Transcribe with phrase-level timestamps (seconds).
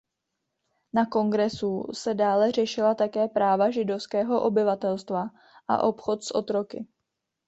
[0.93, 5.29] Na kongresu se dále řešila také práva židovského obyvatelstva
[5.67, 6.87] a obchod s otroky.